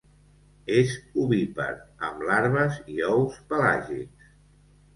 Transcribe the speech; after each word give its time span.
És 0.77 0.93
ovípar 1.25 1.67
amb 2.09 2.25
larves 2.31 2.81
i 2.97 2.99
ous 3.13 3.39
pelàgics. 3.53 4.35